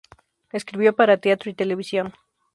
Escribió 0.51 0.95
para 0.95 1.17
teatro 1.21 1.51
y 1.51 1.53
televisión. 1.53 2.11